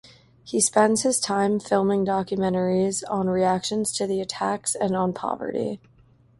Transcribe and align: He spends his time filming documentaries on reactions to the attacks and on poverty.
He 0.43 0.59
spends 0.61 1.03
his 1.03 1.19
time 1.19 1.59
filming 1.59 2.03
documentaries 2.07 3.03
on 3.07 3.27
reactions 3.29 3.91
to 3.93 4.07
the 4.07 4.19
attacks 4.19 4.73
and 4.73 4.95
on 4.95 5.13
poverty. 5.13 5.79